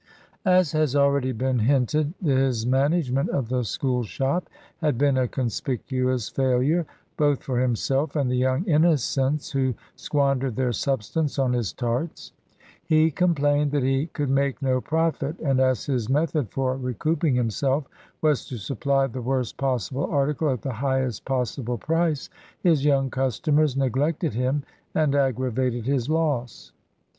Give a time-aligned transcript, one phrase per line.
[0.47, 6.27] As has already been hinted, his management of the School shop had been a conspicuous
[6.27, 12.31] failure both for himself and the young innocents who squandered their substance on his tarts.
[12.83, 17.85] He complained that he could make no profit; and as his method for recouping himself
[18.23, 22.27] was to supply the worst possible article at the highest possible price,
[22.61, 24.63] his young customers neglected him
[24.95, 26.71] and aggravated his loss.